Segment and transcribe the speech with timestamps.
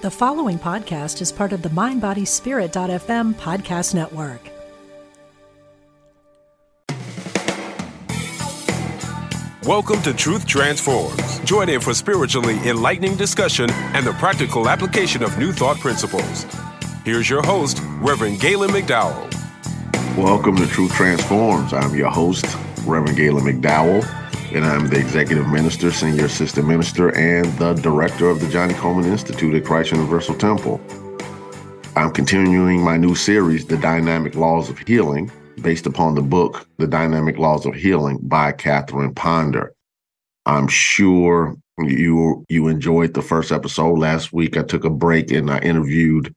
[0.00, 4.40] The following podcast is part of the MindBodySpirit.fm podcast network.
[9.64, 11.40] Welcome to Truth Transforms.
[11.40, 16.46] Join in for spiritually enlightening discussion and the practical application of new thought principles.
[17.04, 19.34] Here's your host, Reverend Gaylon McDowell.
[20.16, 21.72] Welcome to Truth Transforms.
[21.72, 22.46] I'm your host,
[22.86, 24.04] Reverend Gaylon McDowell,
[24.52, 29.10] and I'm the Executive Minister, Senior Assistant Minister, and the Director of the Johnny Coleman
[29.10, 30.80] Institute at Christ Universal Temple.
[31.96, 35.30] I'm continuing my new series, The Dynamic Laws of Healing,
[35.60, 39.74] based upon the book, The Dynamic Laws of Healing by Catherine Ponder.
[40.46, 44.56] I'm sure you you enjoyed the first episode last week.
[44.56, 46.34] I took a break and I interviewed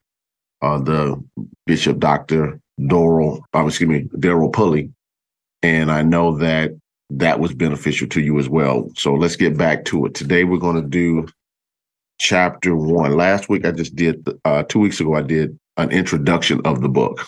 [0.62, 1.24] uh, the
[1.66, 2.60] Bishop Dr.
[2.80, 4.92] Doral, uh, excuse me, Daryl Pulley,
[5.64, 6.72] and I know that
[7.18, 8.90] that was beneficial to you as well.
[8.96, 10.14] So let's get back to it.
[10.14, 11.28] Today we're going to do
[12.20, 13.18] chapter one.
[13.18, 16.90] Last week I just did, uh, two weeks ago I did an introduction of the
[16.90, 17.26] book.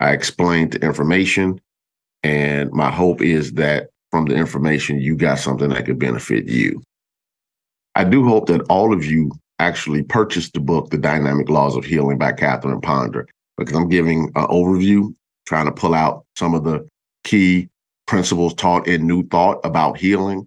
[0.00, 1.60] I explained the information,
[2.22, 6.82] and my hope is that from the information you got something that could benefit you.
[7.94, 11.84] I do hope that all of you actually purchased the book, The Dynamic Laws of
[11.84, 15.14] Healing by Catherine Ponder, because I'm giving an overview,
[15.46, 16.86] trying to pull out some of the
[17.22, 17.68] key
[18.06, 20.46] principles taught in New Thought about healing.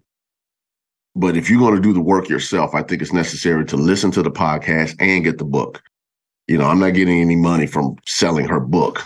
[1.14, 4.10] But if you're going to do the work yourself, I think it's necessary to listen
[4.12, 5.82] to the podcast and get the book.
[6.46, 9.02] You know, I'm not getting any money from selling her book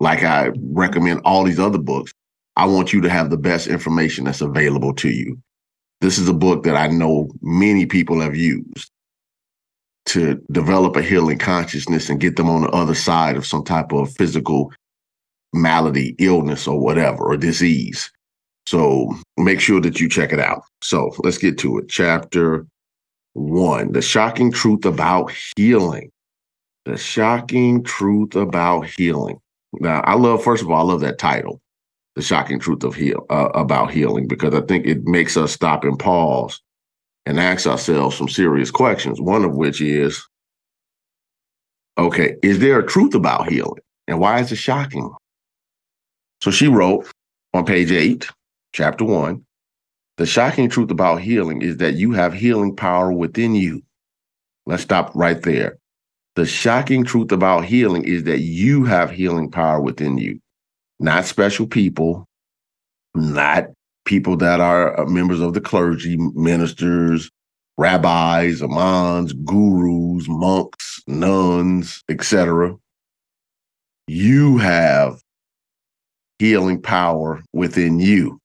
[0.00, 2.12] like I recommend all these other books.
[2.56, 5.38] I want you to have the best information that's available to you.
[6.00, 8.90] This is a book that I know many people have used
[10.06, 13.92] to develop a healing consciousness and get them on the other side of some type
[13.92, 14.72] of physical
[15.54, 18.10] malady, illness, or whatever, or disease.
[18.66, 20.62] So make sure that you check it out.
[20.82, 21.88] So let's get to it.
[21.88, 22.66] Chapter
[23.34, 26.10] one The shocking truth about healing.
[26.84, 29.38] The shocking truth about healing.
[29.80, 31.60] Now, I love, first of all, I love that title,
[32.14, 35.82] The Shocking Truth of Heal uh, about Healing, because I think it makes us stop
[35.82, 36.60] and pause
[37.26, 39.20] and ask ourselves some serious questions.
[39.20, 40.24] One of which is,
[41.98, 43.80] okay, is there a truth about healing?
[44.06, 45.10] And why is it shocking?
[46.44, 47.10] So she wrote
[47.54, 48.28] on page eight,
[48.74, 49.46] chapter one,
[50.18, 53.80] the shocking truth about healing is that you have healing power within you.
[54.66, 55.78] Let's stop right there.
[56.36, 60.38] The shocking truth about healing is that you have healing power within you,
[61.00, 62.26] not special people,
[63.14, 63.68] not
[64.04, 67.30] people that are uh, members of the clergy, ministers,
[67.78, 72.76] rabbis, imams, gurus, monks, nuns, etc.
[74.06, 75.23] You have
[76.38, 78.38] healing power within you.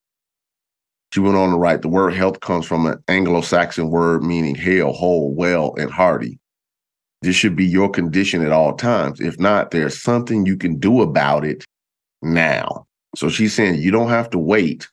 [1.13, 4.55] She went on to write the word health comes from an Anglo Saxon word meaning
[4.55, 6.37] hale, whole, well, and hearty.
[7.21, 9.19] This should be your condition at all times.
[9.19, 11.65] If not, there's something you can do about it
[12.21, 12.85] now.
[13.15, 14.87] So she's saying you don't have to wait.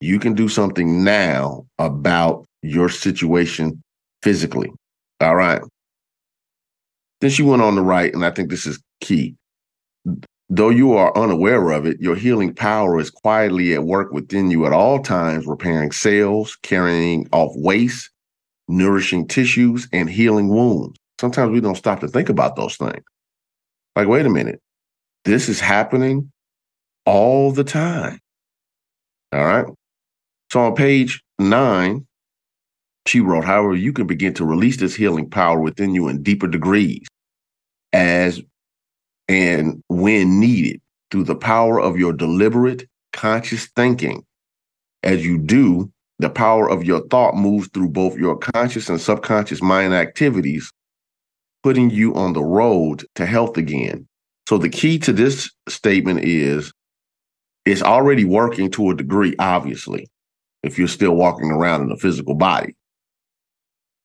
[0.00, 3.82] You can do something now about your situation
[4.22, 4.70] physically.
[5.20, 5.62] All right.
[7.20, 9.36] Then she went on to write, and I think this is key.
[10.48, 14.64] Though you are unaware of it, your healing power is quietly at work within you
[14.66, 18.10] at all times, repairing cells, carrying off waste,
[18.68, 20.98] nourishing tissues, and healing wounds.
[21.20, 23.02] Sometimes we don't stop to think about those things.
[23.96, 24.60] Like, wait a minute,
[25.24, 26.30] this is happening
[27.06, 28.20] all the time.
[29.32, 29.66] All right.
[30.52, 32.06] So on page nine,
[33.06, 36.46] she wrote, however, you can begin to release this healing power within you in deeper
[36.46, 37.06] degrees
[37.92, 38.40] as
[39.28, 44.24] and when needed through the power of your deliberate, conscious thinking.
[45.02, 49.62] As you do, the power of your thought moves through both your conscious and subconscious
[49.62, 50.72] mind activities,
[51.62, 54.08] putting you on the road to health again.
[54.48, 56.72] So, the key to this statement is
[57.64, 60.08] it's already working to a degree, obviously,
[60.62, 62.74] if you're still walking around in a physical body.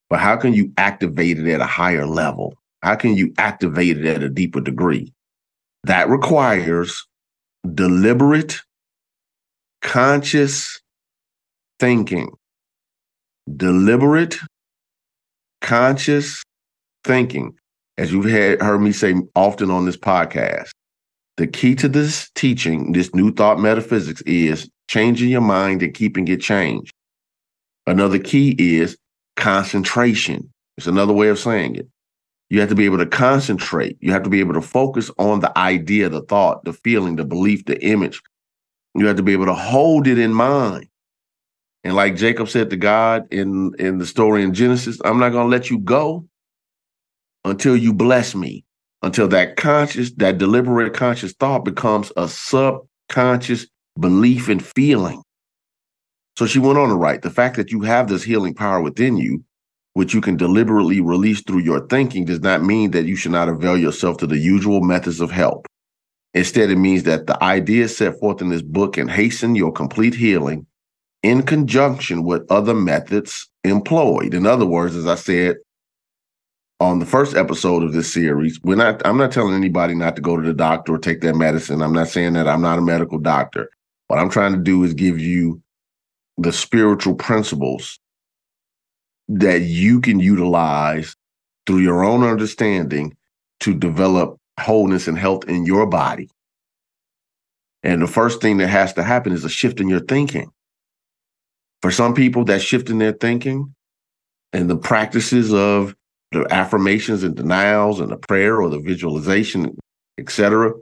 [0.10, 2.56] But how can you activate it at a higher level?
[2.82, 5.14] How can you activate it at a deeper degree?
[5.84, 7.06] That requires
[7.74, 8.62] deliberate,
[9.82, 10.80] conscious
[11.80, 12.32] thinking.
[13.56, 14.38] Deliberate,
[15.62, 16.44] conscious
[17.04, 17.56] thinking.
[17.98, 20.72] As you've had, heard me say often on this podcast,
[21.38, 26.28] the key to this teaching, this new thought metaphysics, is changing your mind and keeping
[26.28, 26.92] it changed.
[27.88, 28.98] Another key is
[29.36, 30.52] concentration.
[30.78, 31.88] It's another way of saying it.
[32.52, 33.96] You have to be able to concentrate.
[34.02, 37.24] You have to be able to focus on the idea, the thought, the feeling, the
[37.24, 38.22] belief, the image.
[38.94, 40.88] You have to be able to hold it in mind.
[41.86, 45.50] And like Jacob said to God in, in the story in Genesis, I'm not going
[45.50, 46.28] to let you go
[47.46, 48.66] until you bless me,
[49.02, 53.66] until that conscious, that deliberate conscious thought becomes a subconscious
[53.98, 55.24] belief and feeling.
[56.36, 59.16] So she went on to write the fact that you have this healing power within
[59.16, 59.42] you,
[59.94, 63.50] which you can deliberately release through your thinking, does not mean that you should not
[63.50, 65.68] avail yourself to the usual methods of help.
[66.34, 70.14] Instead, it means that the ideas set forth in this book can hasten your complete
[70.14, 70.66] healing
[71.24, 74.34] in conjunction with other methods employed.
[74.34, 75.58] In other words, as I said
[76.80, 80.22] on the first episode of this series, we're not I'm not telling anybody not to
[80.22, 81.82] go to the doctor or take their medicine.
[81.82, 83.70] I'm not saying that I'm not a medical doctor.
[84.08, 85.62] What I'm trying to do is give you
[86.38, 88.00] the spiritual principles
[89.30, 91.16] that you can utilize
[91.66, 93.16] through your own understanding
[93.62, 96.30] to develop wholeness and health in your body.
[97.84, 100.52] And the first thing that has to happen is a shift in your thinking.
[101.82, 103.74] For some people, that shift in their thinking
[104.54, 105.96] and the practices of
[106.32, 109.76] the affirmations and denials and the prayer or the visualization,
[110.18, 110.74] etc.,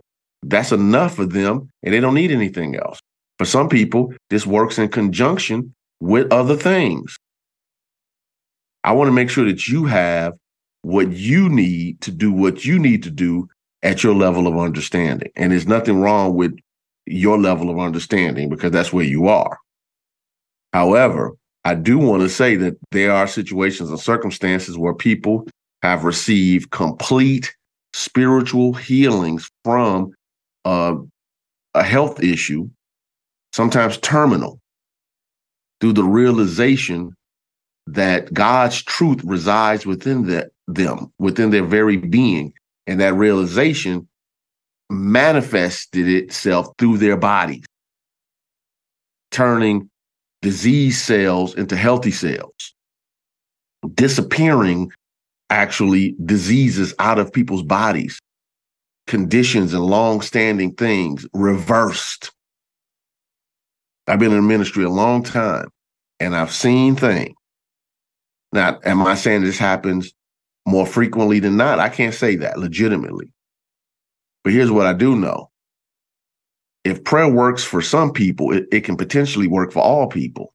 [0.43, 2.99] that's enough for them and they don't need anything else.
[3.37, 7.17] For some people, this works in conjunction with other things.
[8.83, 10.33] I want to make sure that you have
[10.81, 13.47] what you need to do what you need to do
[13.83, 15.29] at your level of understanding.
[15.35, 16.57] And there's nothing wrong with
[17.05, 19.57] your level of understanding because that's where you are.
[20.73, 21.33] However,
[21.65, 25.47] I do want to say that there are situations and circumstances where people
[25.81, 27.53] have received complete
[27.93, 30.13] spiritual healings from
[30.65, 30.95] a
[31.75, 32.69] health issue
[33.51, 34.59] sometimes terminal,
[35.81, 37.15] through the realization
[37.93, 42.53] that God's truth resides within the, them, within their very being.
[42.87, 44.07] And that realization
[44.89, 47.65] manifested itself through their bodies,
[49.31, 49.89] turning
[50.41, 52.73] disease cells into healthy cells,
[53.93, 54.91] disappearing
[55.51, 58.19] actually diseases out of people's bodies,
[59.07, 62.31] conditions and long-standing things reversed
[64.09, 65.69] I've been in ministry a long time
[66.19, 67.35] and I've seen things.
[68.51, 70.13] Now, am I saying this happens
[70.65, 71.79] more frequently than not?
[71.79, 73.31] I can't say that legitimately.
[74.43, 75.49] But here's what I do know.
[76.83, 80.53] If prayer works for some people, it, it can potentially work for all people.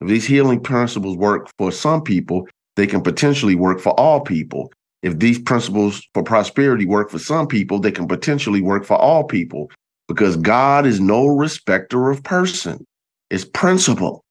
[0.00, 2.46] If these healing principles work for some people,
[2.76, 4.72] they can potentially work for all people.
[5.02, 9.24] If these principles for prosperity work for some people, they can potentially work for all
[9.24, 9.70] people
[10.06, 12.84] because God is no respecter of person
[13.32, 14.24] it's principle.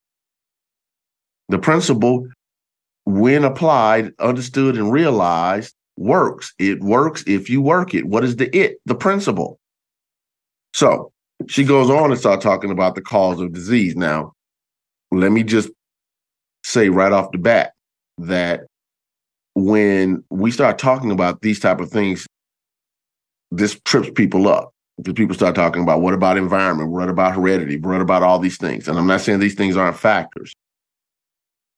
[1.49, 2.27] The principle,
[3.05, 6.53] when applied, understood, and realized, works.
[6.59, 8.05] It works if you work it.
[8.05, 8.77] What is the it?
[8.85, 9.59] The principle.
[10.73, 11.11] So
[11.47, 13.95] she goes on and start talking about the cause of disease.
[13.95, 14.33] Now,
[15.11, 15.69] let me just
[16.63, 17.73] say right off the bat
[18.17, 18.61] that
[19.55, 22.25] when we start talking about these type of things,
[23.51, 27.77] this trips people up because people start talking about what about environment, what about heredity,
[27.77, 28.87] what about all these things.
[28.87, 30.53] And I'm not saying these things aren't factors.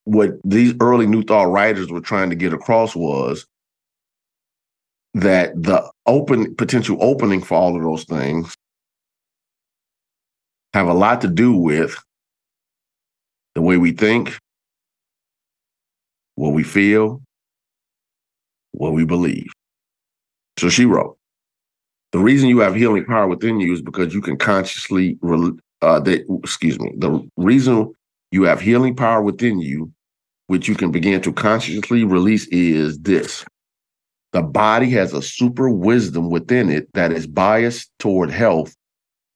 [0.06, 3.46] What these early New Thought writers were trying to get across was
[5.14, 8.56] that the open potential opening for all of those things
[10.74, 11.96] have a lot to do with
[13.56, 14.38] the way we think,
[16.36, 17.22] what we feel,
[18.72, 19.52] what we believe.
[20.58, 21.18] So she wrote,
[22.12, 25.18] the reason you have healing power within you is because you can consciously,
[25.82, 27.94] uh, they, excuse me, the reason
[28.34, 29.94] you have healing power within you,
[30.48, 33.46] which you can begin to consciously release, is this.
[34.32, 38.76] The body has a super wisdom within it that is biased toward health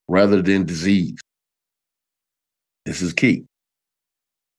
[0.07, 1.19] rather than disease.
[2.87, 3.43] This is key.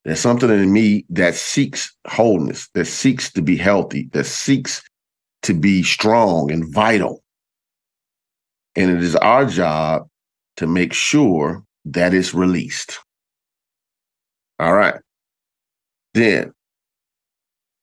[0.04, 4.80] There's something in me that seeks wholeness, that seeks to be healthy, that seeks
[5.42, 7.24] to be strong and vital.
[8.76, 10.08] And it is our job
[10.58, 13.00] to make sure that it's released.
[14.58, 14.94] All right.
[16.14, 16.52] Then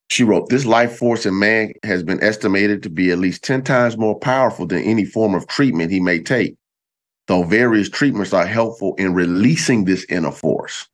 [0.10, 3.64] she wrote, This life force in man has been estimated to be at least 10
[3.64, 6.56] times more powerful than any form of treatment he may take,
[7.28, 10.88] though various treatments are helpful in releasing this inner force.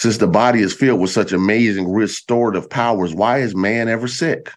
[0.00, 4.52] Since the body is filled with such amazing restorative powers, why is man ever sick?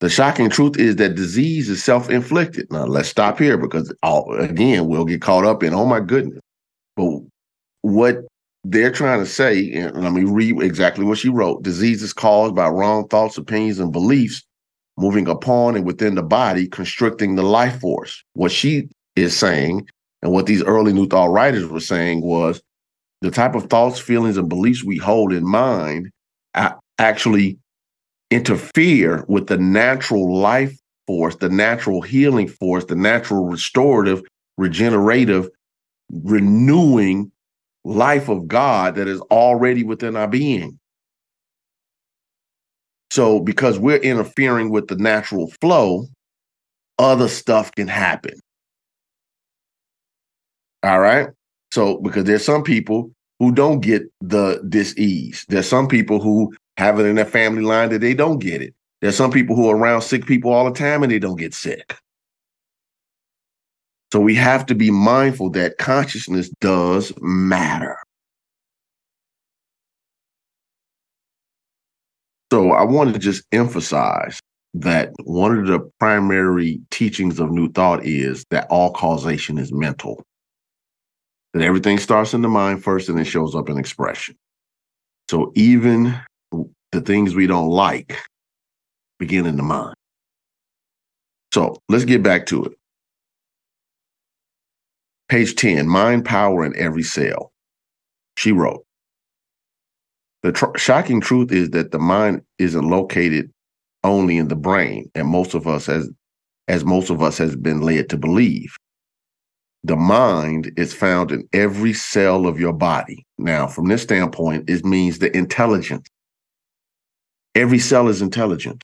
[0.00, 2.72] The shocking truth is that disease is self-inflicted.
[2.72, 6.40] Now let's stop here because all, again we'll get caught up in oh my goodness.
[6.96, 7.20] But
[7.82, 8.24] what
[8.64, 12.54] they're trying to say, and let me read exactly what she wrote: disease is caused
[12.54, 14.42] by wrong thoughts, opinions, and beliefs
[14.98, 18.22] moving upon and within the body, constricting the life force.
[18.34, 19.88] What she is saying,
[20.22, 22.60] and what these early New Thought writers were saying was
[23.22, 26.10] the type of thoughts, feelings, and beliefs we hold in mind
[26.98, 27.58] actually
[28.30, 30.76] interfere with the natural life
[31.06, 34.22] force, the natural healing force, the natural restorative,
[34.58, 35.48] regenerative,
[36.10, 37.32] renewing
[37.84, 40.78] life of God that is already within our being.
[43.10, 46.06] So, because we're interfering with the natural flow,
[46.98, 48.34] other stuff can happen.
[50.82, 51.28] All right.
[51.72, 53.10] So, because there's some people
[53.40, 55.44] who don't get the dis-ease.
[55.48, 58.74] There's some people who have it in their family line that they don't get it.
[59.00, 61.54] There's some people who are around sick people all the time and they don't get
[61.54, 61.96] sick.
[64.12, 67.96] So we have to be mindful that consciousness does matter.
[72.52, 74.40] So I want to just emphasize
[74.74, 80.22] that one of the primary teachings of New Thought is that all causation is mental.
[81.54, 84.36] That everything starts in the mind first and then shows up in expression.
[85.30, 86.18] So even
[86.90, 88.18] the things we don't like
[89.20, 89.94] begin in the mind.
[91.54, 92.72] So let's get back to it.
[95.30, 97.52] Page 10 Mind Power in Every Cell.
[98.36, 98.84] She wrote,
[100.42, 103.52] The tr- shocking truth is that the mind isn't located
[104.02, 106.10] only in the brain, and most of us, as,
[106.66, 108.74] as most of us has been led to believe.
[109.84, 113.24] The mind is found in every cell of your body.
[113.38, 116.08] Now, from this standpoint, it means the intelligence.
[117.54, 118.82] Every cell is intelligent.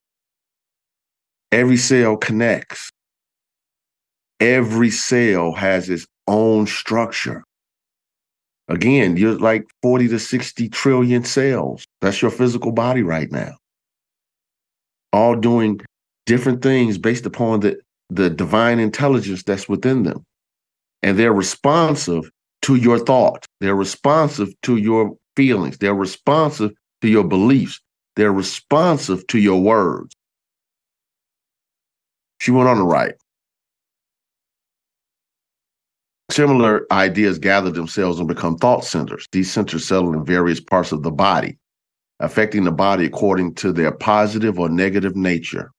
[1.51, 2.93] Every cell connects.
[4.39, 7.43] Every cell has its own structure.
[8.69, 11.85] Again, you're like 40 to 60 trillion cells.
[12.01, 13.57] That's your physical body right now.
[15.13, 15.81] All doing
[16.27, 17.79] different things based upon the,
[18.11, 20.25] the divine intelligence that's within them.
[21.03, 22.29] And they're responsive
[22.63, 23.47] to your thoughts.
[23.61, 25.79] They're responsive to your feelings.
[25.79, 27.81] They're responsive to your beliefs.
[28.17, 30.13] They're responsive to your words.
[32.41, 33.15] She went on to write
[36.31, 39.27] Similar ideas gather themselves and become thought centers.
[39.33, 41.57] These centers settle in various parts of the body,
[42.21, 45.71] affecting the body according to their positive or negative nature.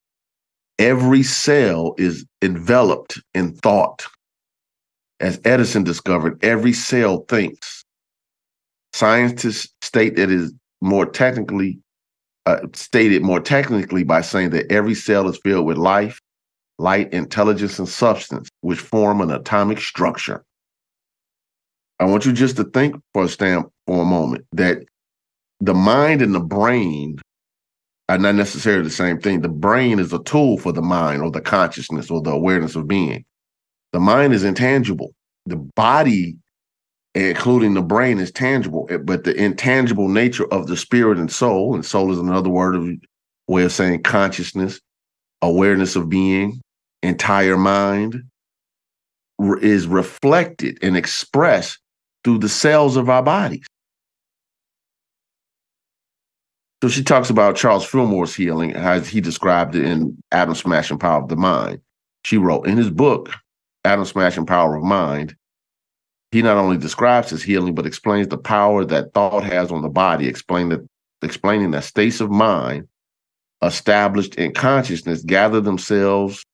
[0.80, 4.06] Every cell is enveloped in thought.
[5.20, 7.84] As Edison discovered, every cell thinks.
[8.94, 11.80] Scientists state that it is more technically
[12.48, 16.22] uh, stated more technically by saying that every cell is filled with life,
[16.80, 20.44] light, intelligence, and substance, which form an atomic structure.
[22.00, 24.84] I want you just to think for a stamp for a moment that
[25.60, 27.18] the mind and the brain
[28.10, 29.42] are not necessarily the same thing.
[29.42, 32.88] The brain is a tool for the mind or the consciousness or the awareness of
[32.88, 33.26] being.
[33.94, 35.14] The mind is intangible.
[35.46, 36.38] The body,
[37.16, 41.74] including the brain, is tangible, eh, but the intangible nature of the spirit and soul,
[41.74, 42.90] and soul is another word of
[43.48, 44.80] way of saying consciousness,
[45.42, 46.62] awareness of being,
[47.02, 48.24] entire mind
[49.62, 51.80] is reflected and expressed
[52.24, 53.66] through the cells of our bodies.
[56.82, 61.22] So she talks about Charles Fillmore's healing as he described it in Atom Smashing Power
[61.24, 61.80] of the Mind.
[62.24, 63.32] She wrote in his book,
[63.84, 65.36] Atom Smashing Power of Mind,
[66.32, 69.90] he not only describes his healing, but explains the power that thought has on the
[69.90, 70.86] body, explain that,
[71.22, 72.88] explaining that states of mind
[73.64, 76.46] established in consciousness gather themselves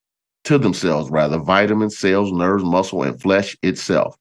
[0.46, 4.18] to themselves, rather, vitamins, cells, nerves, muscle, and flesh itself.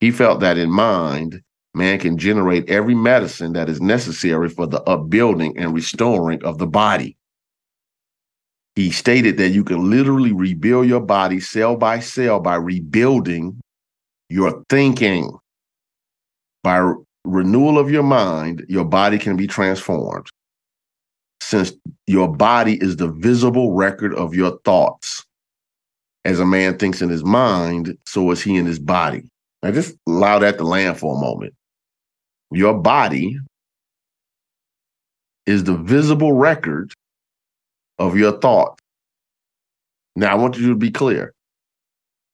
[0.00, 1.42] He felt that in mind,
[1.74, 6.66] man can generate every medicine that is necessary for the upbuilding and restoring of the
[6.66, 7.16] body.
[8.76, 13.60] He stated that you can literally rebuild your body cell by cell by rebuilding
[14.28, 15.36] your thinking.
[16.62, 20.28] By re- renewal of your mind, your body can be transformed.
[21.42, 21.72] Since
[22.06, 25.26] your body is the visible record of your thoughts,
[26.24, 29.22] as a man thinks in his mind, so is he in his body.
[29.62, 31.54] Now just allow that to land for a moment.
[32.50, 33.38] Your body
[35.46, 36.92] is the visible record
[37.98, 38.78] of your thought.
[40.16, 41.32] Now I want you to be clear.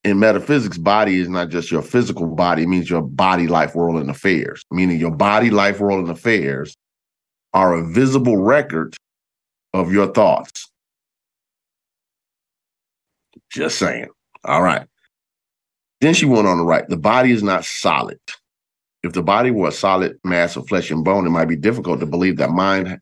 [0.04, 3.96] In metaphysics, body is not just your physical body, it means your body, life, world,
[3.96, 4.62] and affairs.
[4.70, 6.76] Meaning your body, life, world, and affairs
[7.52, 8.96] are a visible record
[9.74, 10.70] of your thoughts.
[13.50, 14.08] Just saying.
[14.44, 14.86] All right.
[16.00, 18.20] Then she went on to write the body is not solid.
[19.02, 22.00] If the body were a solid mass of flesh and bone, it might be difficult
[22.00, 23.00] to believe that mind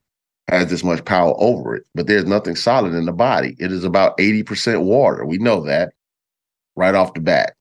[0.48, 1.84] has this much power over it.
[1.94, 3.56] But there's nothing solid in the body.
[3.58, 5.24] It is about 80% water.
[5.24, 5.92] We know that
[6.76, 7.54] right off the bat.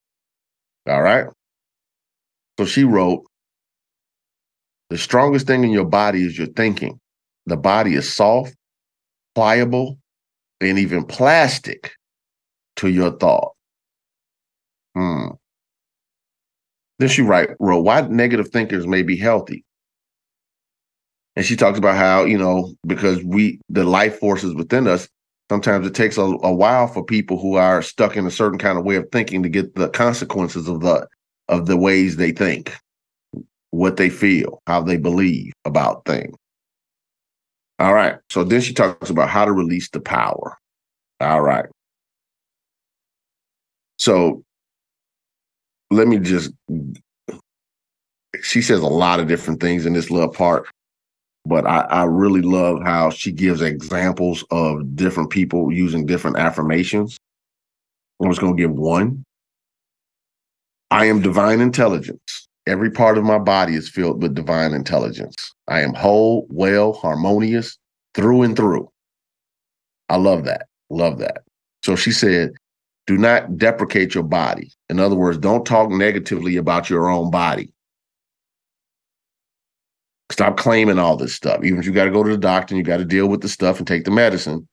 [0.88, 1.27] All right.
[2.60, 3.24] So she wrote
[4.89, 7.00] The strongest thing in your body is your thinking.
[7.46, 8.56] The body is soft,
[9.36, 9.98] pliable,
[10.62, 11.94] and even plastic
[12.77, 13.53] to your thought.
[14.96, 15.30] Hmm.
[17.00, 19.63] Then she write, wrote, why negative thinkers may be healthy.
[21.36, 25.08] And she talks about how, you know, because we, the life forces within us,
[25.50, 28.77] sometimes it takes a, a while for people who are stuck in a certain kind
[28.77, 31.08] of way of thinking to get the consequences of the
[31.50, 32.74] of the ways they think,
[33.72, 36.36] what they feel, how they believe about things.
[37.80, 38.15] All right.
[38.30, 40.58] So then she talks about how to release the power.
[41.20, 41.65] All right.
[44.03, 44.43] So
[45.89, 46.51] let me just,
[48.41, 50.67] she says a lot of different things in this little part,
[51.45, 57.17] but I, I really love how she gives examples of different people using different affirmations.
[58.22, 59.24] I'm just to give one.
[60.91, 62.50] I am divine intelligence.
[62.67, 65.53] Every part of my body is filled with divine intelligence.
[65.69, 67.77] I am whole, well, harmonious
[68.15, 68.89] through and through.
[70.10, 70.67] I love that.
[70.89, 71.43] Love that.
[71.83, 72.51] So she said,
[73.05, 74.72] do not deprecate your body.
[74.89, 77.72] In other words, don't talk negatively about your own body.
[80.31, 81.63] Stop claiming all this stuff.
[81.63, 83.41] Even if you got to go to the doctor and you got to deal with
[83.41, 84.67] the stuff and take the medicine,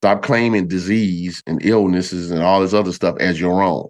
[0.00, 3.88] stop claiming disease and illnesses and all this other stuff as your own.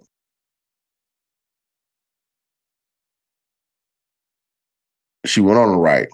[5.25, 6.07] She went on to write,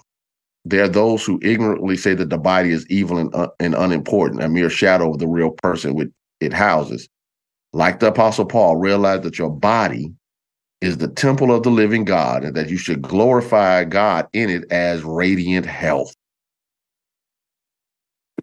[0.64, 4.42] there are those who ignorantly say that the body is evil and, uh, and unimportant,
[4.42, 6.10] a mere shadow of the real person which
[6.40, 7.08] it houses.
[7.72, 10.12] Like the Apostle Paul, realize that your body
[10.80, 14.64] is the temple of the living God and that you should glorify God in it
[14.72, 16.14] as radiant health.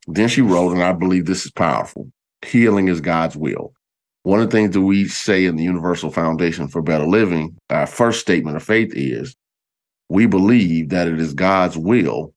[0.08, 2.10] Then she wrote, and I believe this is powerful
[2.46, 3.74] healing is God's will.
[4.24, 7.88] One of the things that we say in the Universal Foundation for Better Living, our
[7.88, 9.36] first statement of faith is
[10.10, 12.34] we believe that it is God's will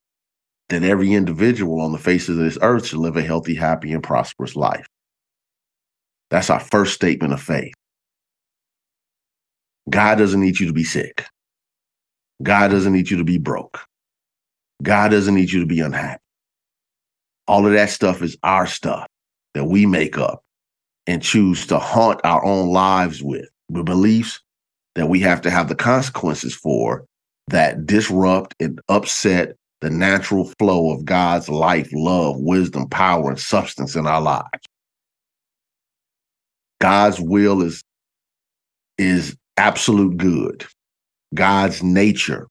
[0.69, 4.03] that every individual on the face of this earth should live a healthy, happy, and
[4.03, 4.87] prosperous life.
[6.31, 7.75] That's our first statement of faith.
[9.89, 11.27] God doesn't need you to be sick.
[12.43, 13.81] God doesn't need you to be broke.
[14.83, 16.23] God doesn't need you to be unhappy.
[17.47, 19.07] All of that stuff is our stuff
[19.55, 20.43] that we make up
[21.07, 24.41] and choose to haunt our own lives with, with beliefs
[24.95, 27.05] that we have to have the consequences for
[27.49, 33.97] that disrupt and upset the natural flow of God's life, love, wisdom, power, and substance
[33.97, 34.70] in our lives.
[36.81, 37.83] God's will is
[38.99, 40.67] is absolute good.
[41.35, 42.49] God's nature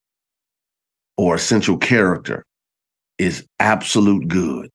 [1.18, 2.46] or essential character
[3.18, 4.70] is absolute good.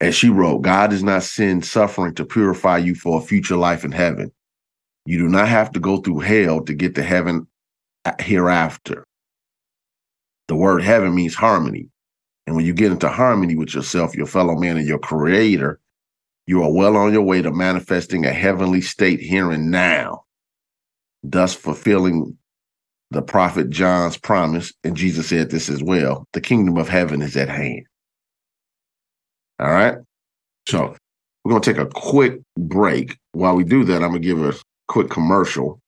[0.00, 3.84] As she wrote, God does not send suffering to purify you for a future life
[3.84, 4.32] in heaven.
[5.04, 7.46] You do not have to go through hell to get to heaven
[8.18, 9.04] hereafter.
[10.48, 11.89] The word heaven means harmony.
[12.50, 15.78] And when you get into harmony with yourself, your fellow man, and your creator,
[16.48, 20.24] you are well on your way to manifesting a heavenly state here and now,
[21.22, 22.36] thus fulfilling
[23.12, 24.72] the prophet John's promise.
[24.82, 27.86] And Jesus said this as well the kingdom of heaven is at hand.
[29.60, 29.98] All right.
[30.66, 30.96] So
[31.44, 33.16] we're going to take a quick break.
[33.30, 34.54] While we do that, I'm going to give a
[34.88, 35.79] quick commercial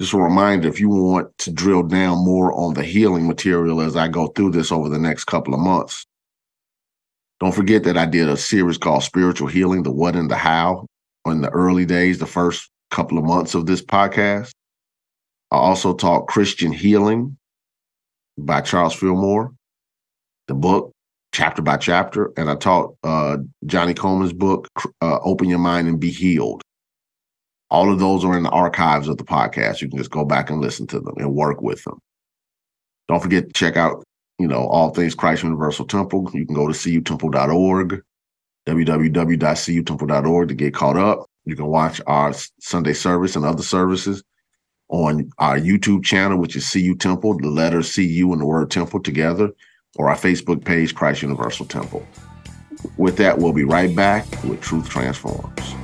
[0.00, 3.96] just a reminder if you want to drill down more on the healing material as
[3.96, 6.06] I go through this over the next couple of months,
[7.40, 10.86] don't forget that I did a series called Spiritual Healing The What and the How
[11.26, 14.50] in the early days, the first couple of months of this podcast.
[15.50, 17.36] I also taught Christian Healing
[18.36, 19.52] by Charles Fillmore,
[20.46, 20.92] the book,
[21.32, 22.32] chapter by chapter.
[22.36, 24.68] And I taught uh, Johnny Coleman's book,
[25.00, 26.62] uh, Open Your Mind and Be Healed.
[27.70, 29.80] All of those are in the archives of the podcast.
[29.80, 31.98] You can just go back and listen to them and work with them.
[33.08, 34.04] Don't forget to check out,
[34.38, 36.30] you know, all things Christ Universal Temple.
[36.32, 38.02] You can go to cutemple.org,
[38.66, 41.26] www.cutemple.org to get caught up.
[41.44, 44.22] You can watch our Sunday service and other services
[44.88, 49.00] on our YouTube channel, which is CU Temple, the letter CU and the word temple
[49.00, 49.50] together,
[49.96, 52.06] or our Facebook page, Christ Universal Temple.
[52.96, 55.74] With that, we'll be right back with Truth Transforms.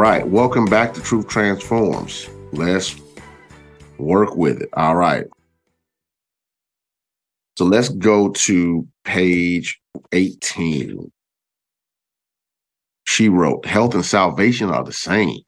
[0.00, 0.26] Right.
[0.26, 2.26] Welcome back to Truth Transforms.
[2.52, 2.96] Let's
[3.98, 4.70] work with it.
[4.72, 5.26] All right.
[7.58, 9.78] So let's go to page
[10.12, 11.12] 18.
[13.04, 15.40] She wrote, Health and salvation are the same.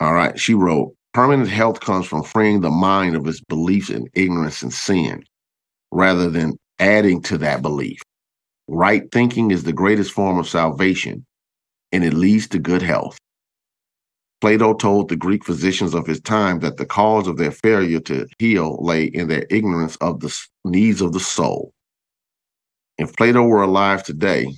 [0.00, 0.38] All right.
[0.38, 4.74] She wrote, Permanent health comes from freeing the mind of its beliefs in ignorance and
[4.74, 5.24] sin
[5.90, 7.98] rather than adding to that belief.
[8.68, 11.24] Right thinking is the greatest form of salvation
[11.92, 13.18] and it leads to good health.
[14.40, 18.26] Plato told the Greek physicians of his time that the cause of their failure to
[18.38, 21.72] heal lay in their ignorance of the needs of the soul.
[22.98, 24.54] If Plato were alive today,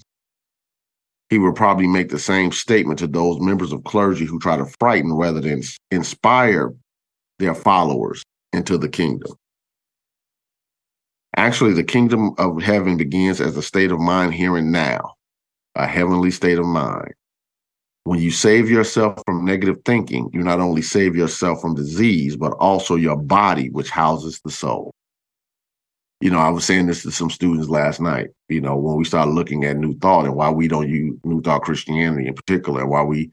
[1.31, 4.67] he would probably make the same statement to those members of clergy who try to
[4.81, 6.75] frighten rather than inspire
[7.39, 9.33] their followers into the kingdom.
[11.37, 15.15] Actually, the kingdom of heaven begins as a state of mind here and now,
[15.77, 17.15] a heavenly state of mind.
[18.05, 22.53] When you save yourself from negative thinking, you not only save yourself from disease, but
[22.59, 24.93] also your body, which houses the soul
[26.21, 29.05] you know, I was saying this to some students last night, you know, when we
[29.05, 32.87] started looking at New Thought and why we don't use New Thought Christianity in particular,
[32.87, 33.31] why we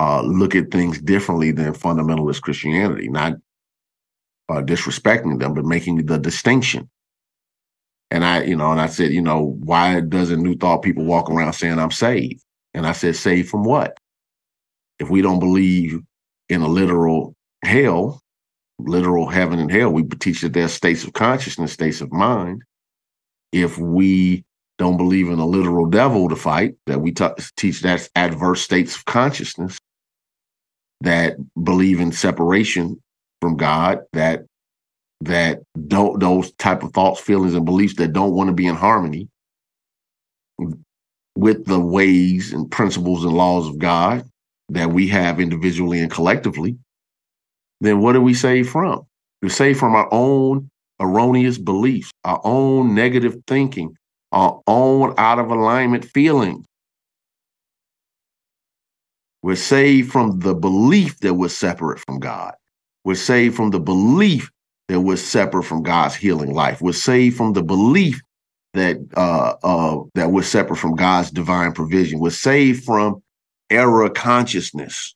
[0.00, 3.34] uh, look at things differently than fundamentalist Christianity, not
[4.48, 6.90] uh, disrespecting them, but making the distinction.
[8.10, 11.30] And I, you know, and I said, you know, why doesn't New Thought people walk
[11.30, 12.42] around saying I'm saved?
[12.76, 13.98] And I said, saved from what?
[15.00, 16.00] If we don't believe
[16.50, 17.34] in a literal
[17.64, 18.22] hell,
[18.78, 19.90] literal heaven and hell.
[19.90, 22.62] We teach that there's states of consciousness, states of mind.
[23.52, 24.44] If we
[24.78, 28.96] don't believe in a literal devil to fight, that we t- teach that's adverse states
[28.96, 29.78] of consciousness,
[31.02, 33.02] that believe in separation
[33.40, 34.44] from God, that
[35.22, 38.76] that don't those type of thoughts, feelings, and beliefs that don't want to be in
[38.76, 39.28] harmony
[41.36, 44.24] with the ways and principles and laws of God
[44.70, 46.78] that we have individually and collectively,
[47.80, 49.06] then what do we save from?
[49.42, 53.94] We save from our own erroneous beliefs, our own negative thinking,
[54.32, 56.64] our own out of alignment feelings.
[59.42, 62.54] We're saved from the belief that we're separate from God.
[63.04, 64.50] We're saved from the belief
[64.88, 66.80] that we're separate from God's healing life.
[66.80, 68.20] We're saved from the belief
[68.76, 72.20] that uh, uh, that we're separate from God's divine provision.
[72.20, 73.22] We're saved from
[73.70, 75.14] error consciousness.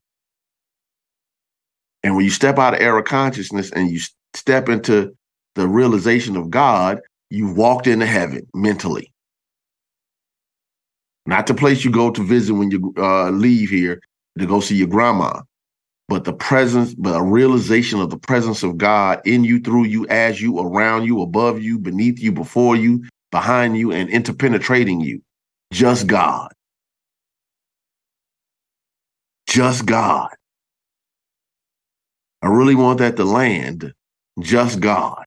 [2.02, 4.00] And when you step out of error consciousness and you
[4.34, 5.14] step into
[5.54, 9.12] the realization of God, you walked into heaven mentally.
[11.26, 14.00] Not the place you go to visit when you uh, leave here
[14.38, 15.42] to go see your grandma,
[16.08, 20.06] but the presence, but a realization of the presence of God in you, through you,
[20.06, 25.22] as you, around you, above you, beneath you, before you, behind you, and interpenetrating you.
[25.72, 26.52] Just God.
[29.48, 30.30] Just God.
[32.42, 33.92] I really want that to land
[34.40, 35.24] just God.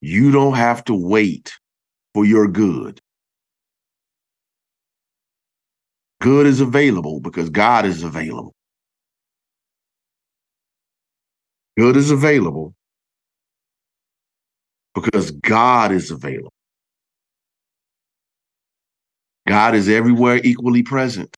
[0.00, 1.54] You don't have to wait
[2.14, 3.00] for your good.
[6.20, 8.54] Good is available because God is available.
[11.78, 12.74] Good is available
[14.94, 16.52] because God is available.
[19.48, 21.36] God is everywhere equally present.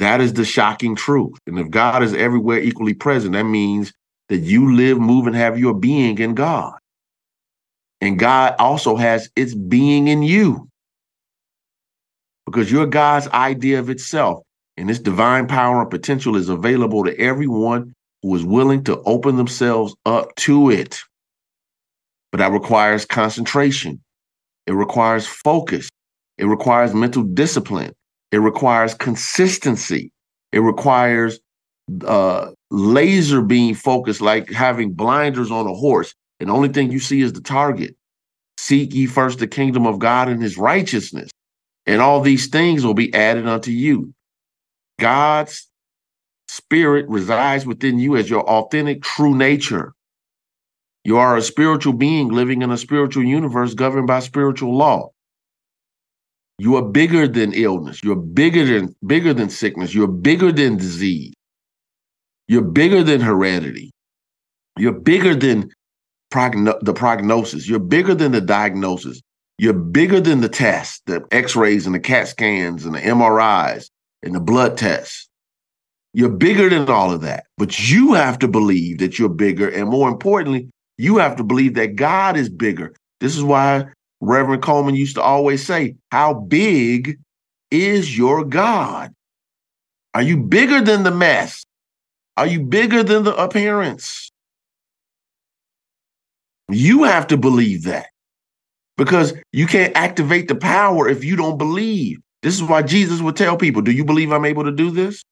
[0.00, 1.38] That is the shocking truth.
[1.46, 3.92] And if God is everywhere equally present, that means
[4.28, 6.74] that you live, move, and have your being in God.
[8.00, 10.68] And God also has its being in you
[12.46, 14.42] because you're God's idea of itself.
[14.76, 19.36] And this divine power and potential is available to everyone who is willing to open
[19.36, 21.00] themselves up to it.
[22.34, 24.02] But that requires concentration,
[24.66, 25.88] it requires focus,
[26.36, 27.92] it requires mental discipline,
[28.32, 30.10] it requires consistency.
[30.50, 31.38] It requires
[32.04, 36.12] uh, laser beam focus, like having blinders on a horse.
[36.40, 37.94] And the only thing you see is the target.
[38.58, 41.30] Seek ye first the kingdom of God and his righteousness,
[41.86, 44.12] and all these things will be added unto you.
[44.98, 45.70] God's
[46.48, 49.93] spirit resides within you as your authentic, true nature.
[51.04, 55.10] You are a spiritual being living in a spiritual universe governed by spiritual law.
[56.58, 58.00] You are bigger than illness.
[58.02, 59.94] You're bigger than bigger than sickness.
[59.94, 61.34] You're bigger than disease.
[62.48, 63.90] You're bigger than heredity.
[64.78, 65.70] You're bigger than
[66.32, 67.68] progno- the prognosis.
[67.68, 69.20] You're bigger than the diagnosis.
[69.58, 73.88] You're bigger than the tests, the x-rays and the CAT scans and the MRIs
[74.22, 75.28] and the blood tests.
[76.12, 77.44] You're bigger than all of that.
[77.58, 79.68] But you have to believe that you're bigger.
[79.68, 82.94] And more importantly, you have to believe that God is bigger.
[83.20, 83.86] This is why
[84.20, 87.18] Reverend Coleman used to always say, How big
[87.70, 89.12] is your God?
[90.14, 91.64] Are you bigger than the mess?
[92.36, 94.30] Are you bigger than the appearance?
[96.70, 98.06] You have to believe that
[98.96, 102.18] because you can't activate the power if you don't believe.
[102.42, 105.22] This is why Jesus would tell people, Do you believe I'm able to do this?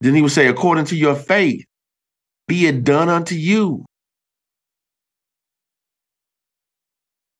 [0.00, 1.64] Then he would say, According to your faith,
[2.48, 3.84] be it done unto you.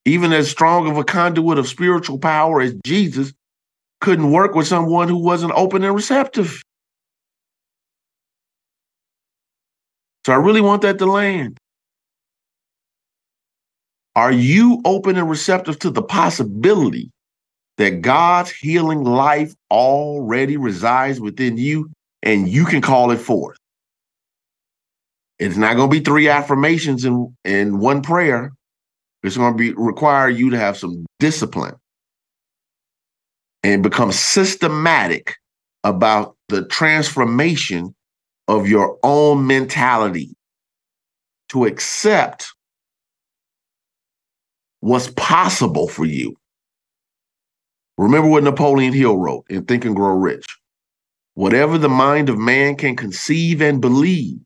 [0.04, 3.32] Even as strong of a conduit of spiritual power as Jesus
[4.00, 6.62] couldn't work with someone who wasn't open and receptive.
[10.26, 11.58] So I really want that to land.
[14.14, 17.10] Are you open and receptive to the possibility
[17.78, 21.90] that God's healing life already resides within you
[22.22, 23.56] and you can call it forth?
[25.38, 28.52] It's not going to be three affirmations in, in one prayer.
[29.22, 31.74] It's going to be require you to have some discipline
[33.62, 35.37] and become systematic
[35.85, 37.94] about the transformation
[38.48, 40.35] of your own mentality
[41.50, 42.52] to accept
[44.80, 46.35] what's possible for you.
[47.98, 50.46] Remember what Napoleon Hill wrote in Think and Grow Rich.
[51.35, 54.38] Whatever the mind of man can conceive and believe,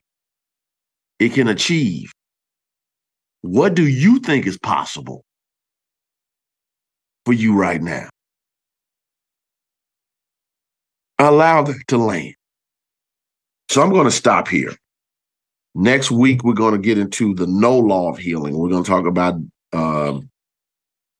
[1.18, 2.12] it can achieve.
[3.46, 5.24] What do you think is possible
[7.24, 8.08] for you right now?
[11.20, 12.34] Allow that to land.
[13.70, 14.74] So I'm going to stop here.
[15.76, 18.58] Next week, we're going to get into the no law of healing.
[18.58, 19.34] We're going to talk about
[19.72, 20.18] uh,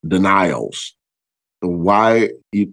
[0.07, 0.97] denials.
[1.61, 2.31] Why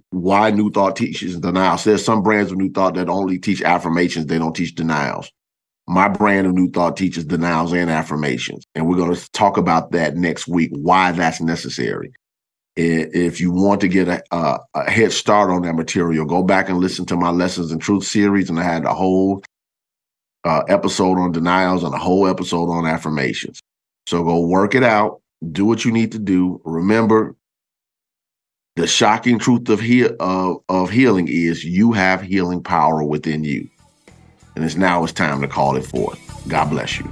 [0.10, 1.84] why New Thought teaches denials.
[1.84, 4.26] There's some brands of New Thought that only teach affirmations.
[4.26, 5.32] They don't teach denials.
[5.88, 8.64] My brand of New Thought teaches denials and affirmations.
[8.74, 12.14] And we're going to talk about that next week, why that's necessary.
[12.76, 16.70] If you want to get a, a, a head start on that material, go back
[16.70, 18.50] and listen to my Lessons in Truth series.
[18.50, 19.44] And I had a whole
[20.44, 23.60] uh, episode on denials and a whole episode on affirmations.
[24.08, 26.62] So go work it out, do what you need to do.
[26.66, 27.36] Remember,
[28.76, 29.82] the shocking truth of,
[30.20, 33.70] of, of healing is you have healing power within you.
[34.56, 36.20] And it's now it's time to call it forth.
[36.48, 37.12] God bless you.